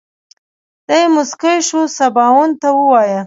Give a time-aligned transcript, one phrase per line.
[0.87, 3.19] دی موسکی شو سباوون ته ووايه.